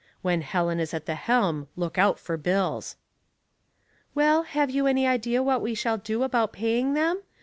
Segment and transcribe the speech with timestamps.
[0.23, 2.95] When Helen is at the helm look out lor bills."
[3.57, 7.21] *' Weil, have you any idea what we shall do about paying them